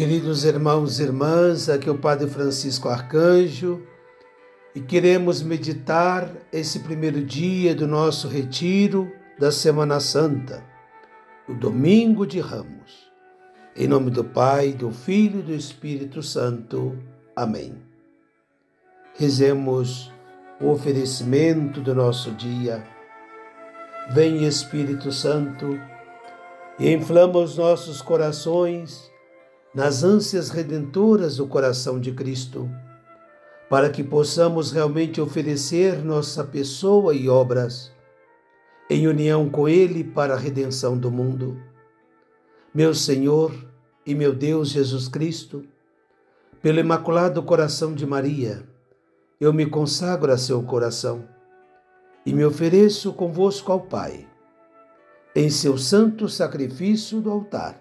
[0.00, 3.82] Queridos irmãos e irmãs, aqui é o Padre Francisco Arcanjo
[4.74, 10.64] e queremos meditar esse primeiro dia do nosso retiro da Semana Santa,
[11.46, 13.12] o Domingo de Ramos.
[13.76, 16.98] Em nome do Pai, do Filho e do Espírito Santo.
[17.36, 17.74] Amém.
[19.18, 20.10] Rezemos
[20.58, 22.82] o oferecimento do nosso dia.
[24.12, 25.78] Vem Espírito Santo
[26.78, 29.09] e inflama os nossos corações
[29.74, 32.68] nas ânsias redentoras do coração de Cristo,
[33.68, 37.92] para que possamos realmente oferecer nossa pessoa e obras
[38.90, 41.56] em união com Ele para a redenção do mundo.
[42.74, 43.54] Meu Senhor
[44.04, 45.64] e meu Deus Jesus Cristo,
[46.60, 48.64] pelo Imaculado Coração de Maria,
[49.40, 51.24] eu me consagro a seu coração
[52.26, 54.26] e me ofereço convosco ao Pai,
[55.34, 57.80] em seu santo sacrifício do altar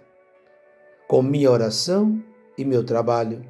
[1.09, 2.23] com minha oração
[2.55, 3.43] e meu trabalho,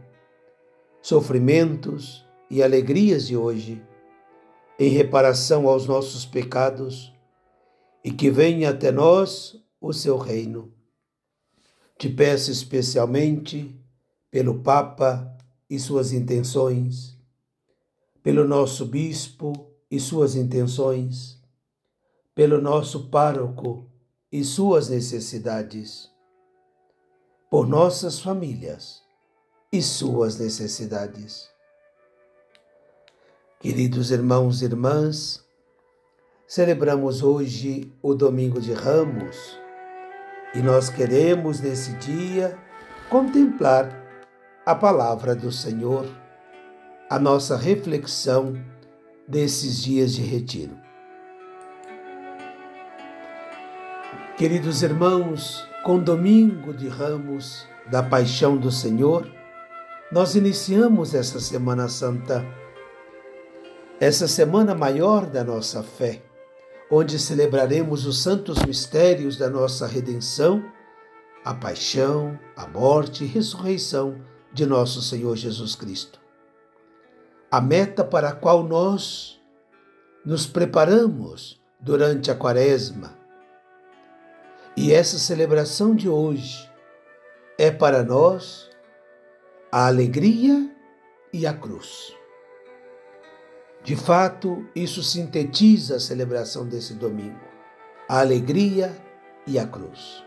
[1.01, 3.83] sofrimentos e alegrias de hoje,
[4.79, 7.13] em reparação aos nossos pecados,
[8.01, 10.73] e que venha até nós o seu reino.
[11.97, 13.77] Te peço especialmente
[14.31, 15.29] pelo Papa
[15.69, 17.17] e suas intenções,
[18.23, 19.51] pelo nosso bispo
[19.91, 21.37] e suas intenções,
[22.33, 23.85] pelo nosso pároco
[24.31, 26.09] e suas necessidades
[27.49, 29.01] por nossas famílias
[29.73, 31.49] e suas necessidades.
[33.59, 35.43] Queridos irmãos e irmãs,
[36.47, 39.59] celebramos hoje o Domingo de Ramos
[40.53, 42.55] e nós queremos nesse dia
[43.09, 43.89] contemplar
[44.63, 46.05] a palavra do Senhor,
[47.09, 48.53] a nossa reflexão
[49.27, 50.77] desses dias de retiro.
[54.37, 59.29] Queridos irmãos, com Domingo de Ramos da Paixão do Senhor,
[60.11, 62.45] nós iniciamos essa Semana Santa,
[63.99, 66.21] essa semana maior da nossa fé,
[66.91, 70.63] onde celebraremos os santos mistérios da nossa redenção,
[71.45, 74.19] a paixão, a morte e ressurreição
[74.51, 76.19] de nosso Senhor Jesus Cristo.
[77.51, 79.39] A meta para a qual nós
[80.25, 83.18] nos preparamos durante a Quaresma,
[84.81, 86.71] e essa celebração de hoje
[87.57, 88.69] é para nós
[89.69, 90.73] a alegria
[91.33, 92.15] e a cruz.
[93.83, 97.41] De fato, isso sintetiza a celebração desse domingo:
[98.07, 98.95] a alegria
[99.45, 100.23] e a cruz.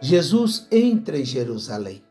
[0.00, 2.02] Jesus entra em Jerusalém.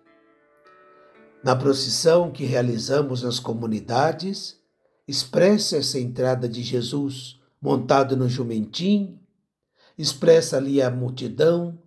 [1.43, 4.57] Na procissão que realizamos nas comunidades,
[5.05, 9.19] expressa essa entrada de Jesus montado no jumentinho,
[9.97, 11.77] expressa ali a multidão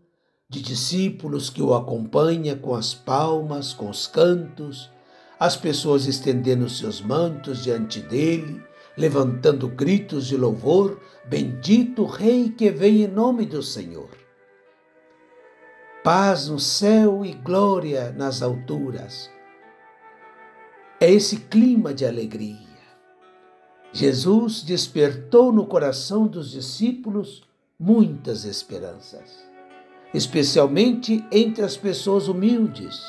[0.48, 4.90] de discípulos que o acompanha com as palmas, com os cantos,
[5.38, 8.60] as pessoas estendendo seus mantos diante dele,
[8.96, 14.10] levantando gritos de louvor: Bendito Rei que vem em nome do Senhor.
[16.02, 19.30] Paz no céu e glória nas alturas.
[20.98, 22.68] É esse clima de alegria.
[23.92, 27.42] Jesus despertou no coração dos discípulos
[27.80, 29.42] muitas esperanças,
[30.12, 33.00] especialmente entre as pessoas humildes,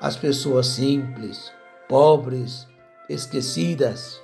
[0.00, 1.52] as pessoas simples,
[1.86, 2.66] pobres,
[3.06, 4.18] esquecidas.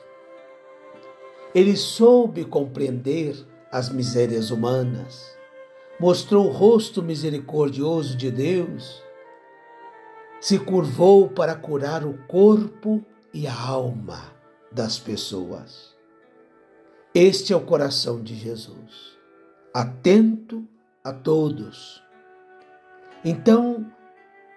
[1.54, 3.36] Ele soube compreender
[3.70, 5.36] as misérias humanas,
[6.00, 9.02] mostrou o rosto misericordioso de Deus,
[10.40, 13.04] se curvou para curar o corpo
[13.34, 14.32] e a alma
[14.72, 15.94] das pessoas.
[17.14, 19.17] Este é o coração de Jesus
[19.78, 20.66] atento
[21.04, 22.02] a todos.
[23.24, 23.86] Então,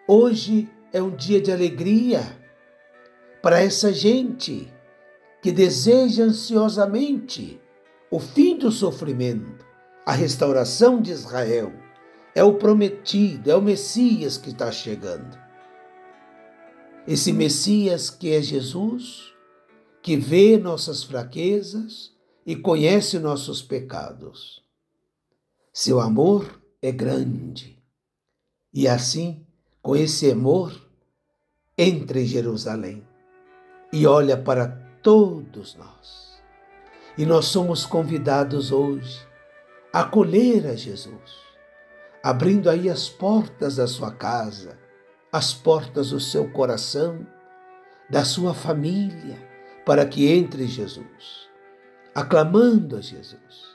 [0.07, 2.23] hoje é um dia de alegria
[3.39, 4.67] para essa gente
[5.39, 7.61] que deseja ansiosamente
[8.09, 9.63] o fim do sofrimento,
[10.07, 11.71] a restauração de Israel.
[12.33, 15.37] É o prometido, é o Messias que está chegando.
[17.07, 19.35] Esse Messias que é Jesus,
[20.01, 22.11] que vê nossas fraquezas
[22.43, 24.61] e conhece nossos pecados.
[25.73, 27.81] Seu amor é grande.
[28.73, 29.47] E assim,
[29.81, 30.75] com esse amor,
[31.77, 33.07] entra em Jerusalém
[33.93, 34.67] e olha para
[35.01, 36.41] todos nós.
[37.17, 39.25] E nós somos convidados hoje
[39.93, 41.39] a acolher a Jesus,
[42.21, 44.77] abrindo aí as portas da sua casa,
[45.31, 47.25] as portas do seu coração,
[48.09, 49.41] da sua família,
[49.85, 51.49] para que entre Jesus,
[52.13, 53.70] aclamando a Jesus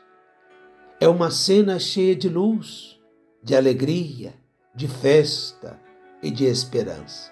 [1.00, 2.98] é uma cena cheia de luz,
[3.42, 4.34] de alegria,
[4.74, 5.80] de festa,
[6.22, 7.30] e de esperança.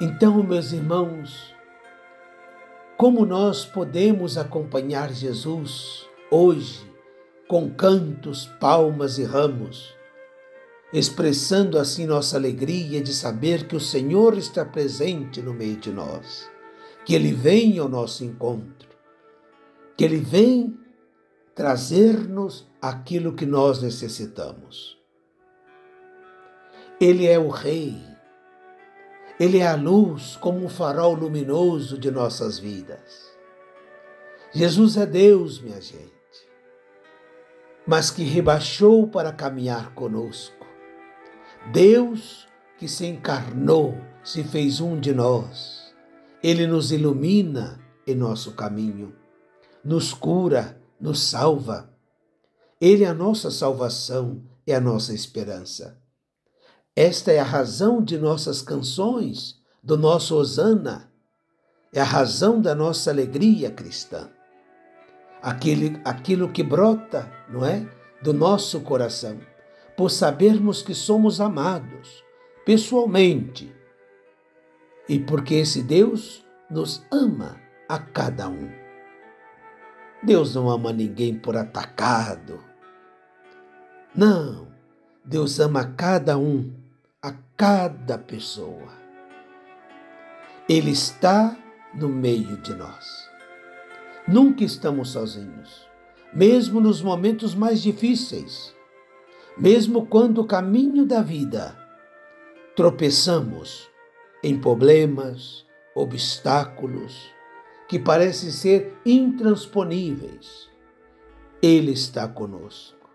[0.00, 1.54] Então, meus irmãos,
[2.96, 6.90] como nós podemos acompanhar Jesus hoje
[7.46, 9.94] com cantos, palmas e ramos,
[10.92, 16.50] expressando assim nossa alegria de saber que o Senhor está presente no meio de nós,
[17.04, 18.89] que Ele vem ao nosso encontro,
[20.00, 20.80] que Ele vem
[21.54, 24.98] trazer-nos aquilo que nós necessitamos.
[26.98, 28.00] Ele é o Rei,
[29.38, 33.30] Ele é a luz como um farol luminoso de nossas vidas.
[34.54, 36.48] Jesus é Deus, minha gente,
[37.86, 40.66] mas que rebaixou para caminhar conosco
[41.74, 42.48] Deus
[42.78, 45.94] que se encarnou, se fez um de nós.
[46.42, 49.19] Ele nos ilumina em nosso caminho,
[49.84, 51.90] nos cura, nos salva.
[52.80, 55.98] Ele é a nossa salvação, é a nossa esperança.
[56.94, 61.10] Esta é a razão de nossas canções, do nosso Osana.
[61.92, 64.30] É a razão da nossa alegria cristã.
[65.42, 67.88] Aquele, aquilo que brota, não é?
[68.22, 69.40] Do nosso coração
[70.00, 72.24] por sabermos que somos amados
[72.64, 73.70] pessoalmente
[75.06, 78.79] e porque esse Deus nos ama a cada um.
[80.22, 82.62] Deus não ama ninguém por atacado.
[84.14, 84.68] Não,
[85.24, 86.72] Deus ama cada um,
[87.22, 88.92] a cada pessoa.
[90.68, 91.56] Ele está
[91.94, 93.28] no meio de nós.
[94.28, 95.88] Nunca estamos sozinhos,
[96.32, 98.74] mesmo nos momentos mais difíceis
[99.60, 101.76] mesmo quando o caminho da vida
[102.74, 103.90] tropeçamos
[104.42, 107.30] em problemas, obstáculos
[107.90, 110.70] que parecem ser intransponíveis,
[111.60, 113.10] Ele está conosco.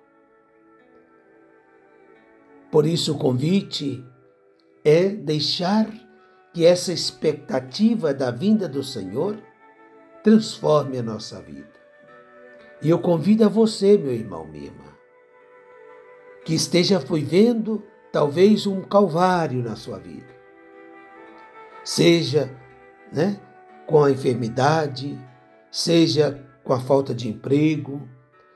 [2.69, 4.03] Por isso, o convite
[4.83, 5.87] é deixar
[6.53, 9.41] que essa expectativa da vinda do Senhor
[10.21, 11.79] transforme a nossa vida.
[12.81, 14.91] E eu convido a você, meu irmão, minha irmã,
[16.43, 17.81] que esteja vivendo
[18.11, 20.35] talvez um calvário na sua vida.
[21.81, 22.53] Seja
[23.13, 23.39] né,
[23.87, 25.17] com a enfermidade,
[25.71, 28.07] seja com a falta de emprego,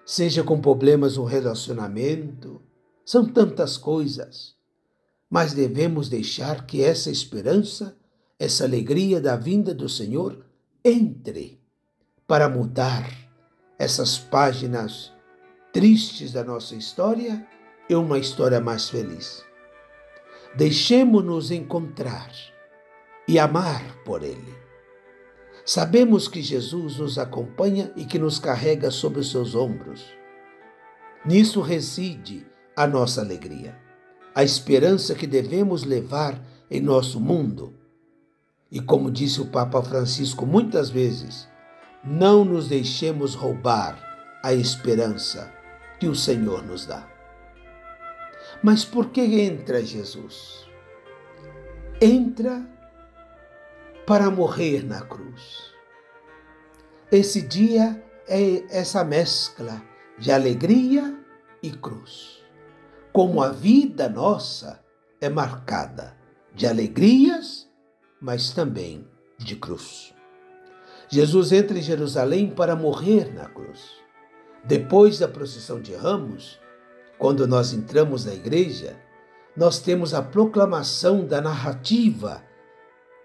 [0.05, 2.61] seja com problemas no relacionamento.
[3.05, 4.55] São tantas coisas.
[5.29, 7.95] Mas devemos deixar que essa esperança,
[8.39, 10.43] essa alegria da vinda do Senhor
[10.83, 11.61] entre
[12.27, 13.07] para mudar
[13.77, 15.11] essas páginas
[15.71, 17.45] tristes da nossa história
[17.89, 19.43] e uma história mais feliz.
[20.55, 22.31] Deixemos-nos encontrar
[23.27, 24.68] e amar por Ele.
[25.69, 30.03] Sabemos que Jesus nos acompanha e que nos carrega sobre os seus ombros.
[31.23, 32.43] Nisso reside
[32.75, 33.77] a nossa alegria,
[34.33, 37.75] a esperança que devemos levar em nosso mundo.
[38.71, 41.47] E como disse o Papa Francisco muitas vezes,
[42.03, 44.01] não nos deixemos roubar
[44.43, 45.53] a esperança
[45.99, 47.07] que o Senhor nos dá.
[48.63, 50.67] Mas por que entra Jesus?
[52.01, 52.78] Entra
[54.09, 55.71] para morrer na cruz.
[57.11, 59.83] Esse dia é essa mescla
[60.17, 61.15] de alegria
[61.61, 62.43] e cruz.
[63.13, 64.83] Como a vida nossa
[65.21, 66.17] é marcada
[66.55, 67.69] de alegrias,
[68.19, 70.11] mas também de cruz.
[71.07, 73.91] Jesus entra em Jerusalém para morrer na cruz.
[74.65, 76.59] Depois da procissão de ramos,
[77.19, 78.99] quando nós entramos na igreja,
[79.55, 82.48] nós temos a proclamação da narrativa,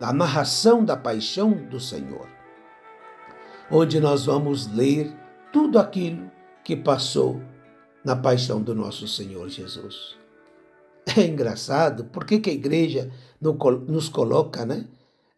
[0.05, 2.29] da narração da paixão do Senhor,
[3.71, 5.11] onde nós vamos ler
[5.51, 6.31] tudo aquilo
[6.63, 7.41] que passou
[8.05, 10.15] na paixão do nosso Senhor Jesus.
[11.17, 14.87] É engraçado, porque que a igreja nos coloca, né?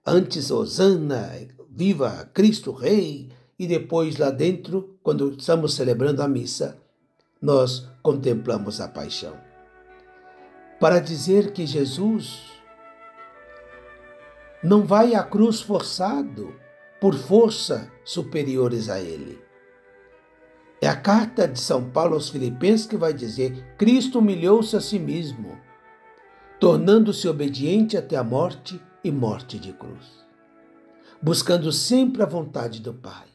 [0.05, 1.31] Antes, Osana,
[1.71, 6.77] viva Cristo Rei, e depois lá dentro, quando estamos celebrando a missa,
[7.41, 9.37] nós contemplamos a paixão.
[10.81, 12.56] Para dizer que Jesus
[14.63, 16.55] não vai à cruz forçado
[17.01, 19.39] por força superiores a ele.
[20.81, 24.99] É a carta de São Paulo aos Filipenses que vai dizer: Cristo humilhou-se a si
[24.99, 25.59] mesmo,
[26.61, 30.25] tornando-se obediente até a morte e morte de cruz,
[31.21, 33.27] buscando sempre a vontade do Pai.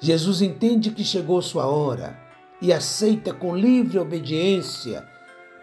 [0.00, 2.18] Jesus entende que chegou sua hora
[2.62, 5.06] e aceita com livre obediência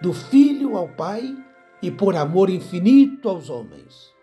[0.02, 1.36] do Filho ao Pai
[1.82, 4.15] e por amor infinito aos homens.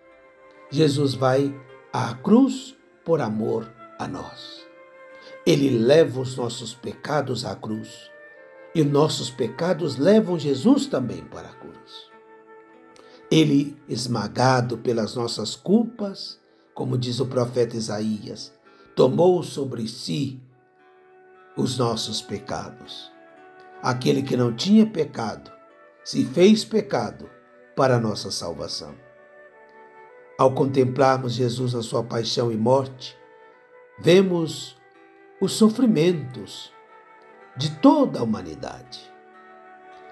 [0.72, 1.54] Jesus vai
[1.92, 2.74] à cruz
[3.04, 4.66] por amor a nós.
[5.44, 8.10] Ele leva os nossos pecados à cruz
[8.74, 12.10] e nossos pecados levam Jesus também para a cruz.
[13.30, 16.40] Ele, esmagado pelas nossas culpas,
[16.72, 18.50] como diz o profeta Isaías,
[18.96, 20.40] tomou sobre si
[21.54, 23.12] os nossos pecados.
[23.82, 25.52] Aquele que não tinha pecado
[26.02, 27.28] se fez pecado
[27.76, 29.01] para a nossa salvação.
[30.42, 33.16] Ao contemplarmos Jesus na sua paixão e morte,
[34.00, 34.76] vemos
[35.40, 36.72] os sofrimentos
[37.56, 39.08] de toda a humanidade.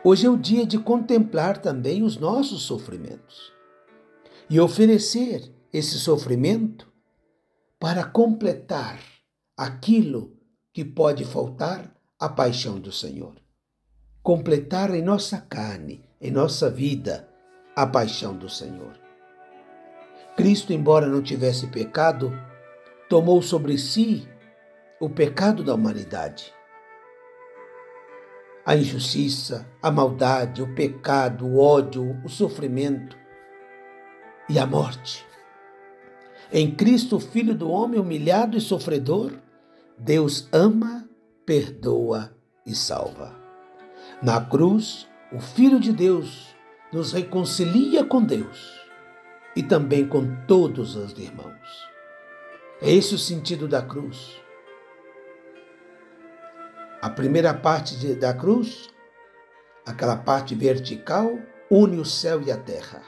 [0.04, 3.52] Hoje é o dia de contemplar também os nossos sofrimentos
[4.48, 6.86] e oferecer esse sofrimento
[7.80, 9.00] para completar
[9.56, 10.38] aquilo
[10.72, 13.34] que pode faltar à paixão do Senhor.
[14.22, 17.28] Completar em nossa carne, em nossa vida,
[17.74, 19.09] a paixão do Senhor.
[20.40, 22.32] Cristo, embora não tivesse pecado,
[23.10, 24.26] tomou sobre si
[24.98, 26.50] o pecado da humanidade.
[28.64, 33.18] A injustiça, a maldade, o pecado, o ódio, o sofrimento
[34.48, 35.26] e a morte.
[36.50, 39.32] Em Cristo, Filho do homem humilhado e sofredor,
[39.98, 41.06] Deus ama,
[41.44, 43.36] perdoa e salva.
[44.22, 46.56] Na cruz, o Filho de Deus
[46.90, 48.79] nos reconcilia com Deus
[49.60, 51.86] e também com todos os irmãos.
[52.80, 54.40] É esse o sentido da cruz.
[57.02, 58.88] A primeira parte da cruz,
[59.84, 61.38] aquela parte vertical,
[61.70, 63.02] une o céu e a terra,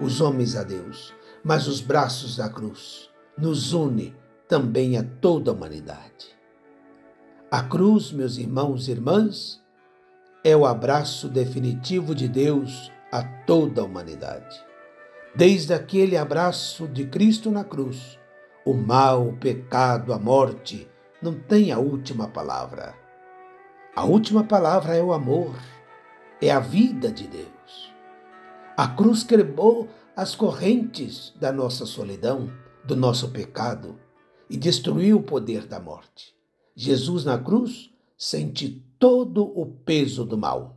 [0.00, 1.14] os homens a Deus,
[1.44, 4.16] mas os braços da cruz nos une
[4.48, 6.34] também a toda a humanidade.
[7.50, 9.62] A cruz, meus irmãos e irmãs,
[10.42, 14.69] é o abraço definitivo de Deus a toda a humanidade.
[15.34, 18.18] Desde aquele abraço de Cristo na cruz,
[18.64, 20.88] o mal, o pecado, a morte
[21.22, 22.94] não tem a última palavra.
[23.94, 25.54] A última palavra é o amor,
[26.42, 27.92] é a vida de Deus.
[28.76, 32.50] A cruz quebrou as correntes da nossa solidão,
[32.84, 33.98] do nosso pecado
[34.48, 36.34] e destruiu o poder da morte.
[36.74, 40.76] Jesus na cruz sente todo o peso do mal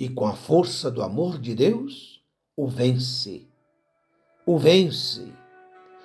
[0.00, 2.22] e, com a força do amor de Deus,
[2.56, 3.46] o vence.
[4.46, 5.32] O vence.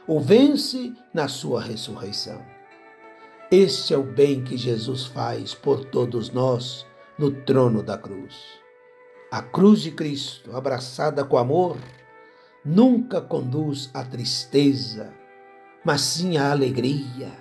[0.08, 2.41] O vence na sua ressurreição.
[3.51, 6.86] Este é o bem que Jesus faz por todos nós
[7.17, 8.38] no trono da cruz.
[9.29, 11.77] A cruz de Cristo, abraçada com amor,
[12.63, 15.13] nunca conduz à tristeza,
[15.84, 17.34] mas sim à alegria.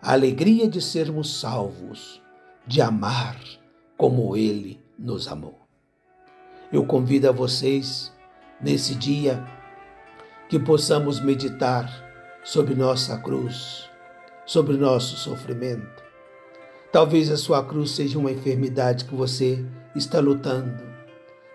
[0.00, 2.22] A alegria de sermos salvos,
[2.66, 3.38] de amar
[3.98, 5.60] como Ele nos amou.
[6.72, 8.10] Eu convido a vocês,
[8.62, 9.46] nesse dia,
[10.52, 11.90] que possamos meditar
[12.44, 13.88] sobre nossa cruz
[14.44, 16.04] sobre nosso sofrimento.
[16.92, 19.64] Talvez a sua cruz seja uma enfermidade que você
[19.96, 20.84] está lutando.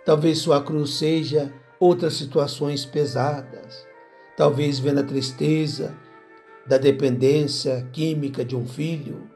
[0.04, 3.86] Talvez sua cruz seja outras situações pesadas.
[4.36, 5.96] Talvez vendo a tristeza
[6.66, 9.30] da dependência química de um filho,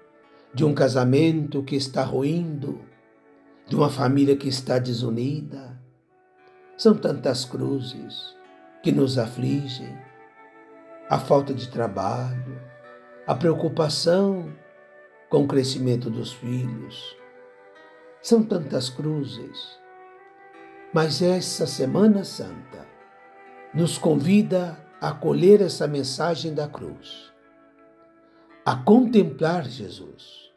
[0.51, 2.82] de um casamento que está ruindo,
[3.68, 5.80] de uma família que está desunida.
[6.75, 8.40] São tantas cruzes
[8.82, 9.98] que nos afligem.
[11.10, 12.62] A falta de trabalho,
[13.28, 14.54] a preocupação
[15.30, 17.16] com o crescimento dos filhos.
[18.22, 19.80] São tantas cruzes.
[20.94, 22.86] Mas essa Semana Santa
[23.74, 27.32] nos convida a acolher essa mensagem da cruz,
[28.66, 30.52] a contemplar Jesus.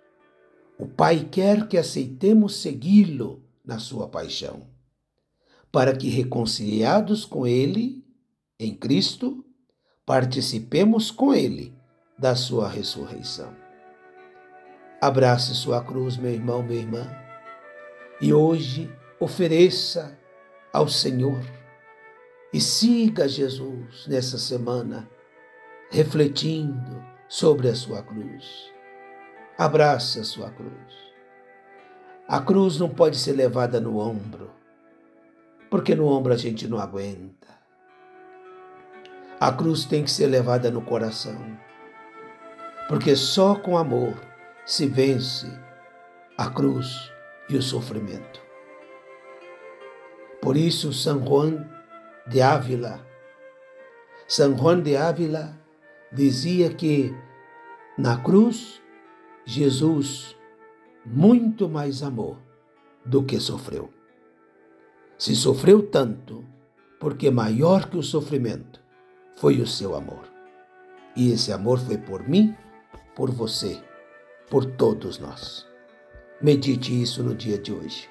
[0.77, 4.67] O Pai quer que aceitemos segui-lo na sua paixão,
[5.71, 8.04] para que, reconciliados com Ele,
[8.59, 9.45] em Cristo,
[10.07, 11.75] participemos com Ele
[12.19, 13.55] da sua ressurreição.
[15.01, 17.07] Abrace sua cruz, meu irmão, minha irmã,
[18.21, 20.19] e hoje ofereça
[20.73, 21.41] ao Senhor
[22.53, 25.11] e siga Jesus nessa semana,
[25.91, 28.73] refletindo sobre a sua cruz.
[29.59, 30.95] Abrace a sua cruz.
[32.27, 34.51] A cruz não pode ser levada no ombro,
[35.69, 37.54] porque no ombro a gente não aguenta.
[39.41, 41.37] A cruz tem que ser levada no coração
[42.89, 44.15] porque só com amor
[44.67, 45.47] se vence
[46.37, 47.11] a cruz
[47.49, 48.43] e o sofrimento.
[50.41, 51.67] Por isso, São Juan
[52.27, 53.05] de Ávila,
[54.27, 55.59] São Juan de Ávila
[56.13, 57.15] dizia que
[57.97, 58.83] na cruz
[59.47, 60.37] Jesus
[61.05, 62.39] muito mais amou
[63.05, 63.91] do que sofreu.
[65.19, 66.45] Se sofreu tanto,
[66.99, 68.84] porque maior que o sofrimento
[69.37, 70.25] foi o seu amor.
[71.17, 72.57] E esse amor foi por mim
[73.15, 73.81] por você,
[74.51, 75.67] por todos nós.
[76.41, 78.09] Medite isso no dia de hoje.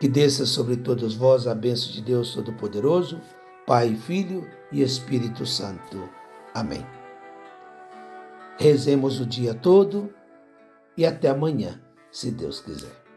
[0.00, 3.20] Que desça sobre todos vós a bênção de Deus Todo-Poderoso,
[3.66, 6.08] Pai, Filho e Espírito Santo.
[6.54, 6.86] Amém.
[8.58, 10.12] Rezemos o dia todo
[10.96, 11.80] e até amanhã,
[12.10, 13.07] se Deus quiser.